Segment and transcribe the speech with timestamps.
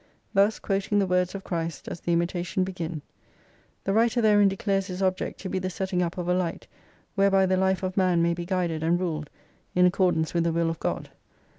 [0.33, 3.03] Thus, quoting the words of Christ, does the "Imitation" begin.
[3.83, 6.65] The writer therein declares his object to be the setting up of a Light
[7.13, 9.29] whereby the life of man may be guided and ruled
[9.75, 11.11] in accordance with the will of God.